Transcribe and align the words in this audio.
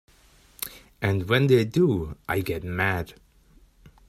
And 0.99 1.29
when 1.29 1.45
they 1.45 1.63
do 1.63 2.17
I 2.27 2.39
get 2.39 2.63
mad. 2.63 3.13